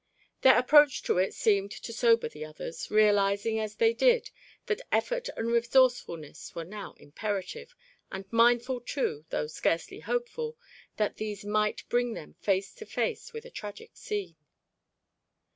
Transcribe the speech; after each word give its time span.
Their 0.41 0.57
approach 0.57 1.03
to 1.03 1.19
it 1.19 1.31
seemed 1.31 1.69
to 1.69 1.93
sober 1.93 2.27
the 2.27 2.43
others, 2.43 2.89
realizing 2.89 3.59
as 3.59 3.75
they 3.75 3.93
did 3.93 4.31
that 4.65 4.81
effort 4.91 5.29
and 5.37 5.51
resourcefulness 5.51 6.55
were 6.55 6.63
now 6.63 6.93
imperative, 6.93 7.75
and 8.11 8.25
mindful, 8.33 8.81
too, 8.81 9.25
though 9.29 9.45
scarcely 9.45 9.99
hopeful, 9.99 10.57
that 10.97 11.17
these 11.17 11.45
might 11.45 11.87
bring 11.87 12.13
them 12.15 12.33
face 12.39 12.73
to 12.77 12.85
face 12.87 13.31
with 13.31 13.45
a 13.45 13.51
tragic 13.51 13.91
scene. 13.95 14.37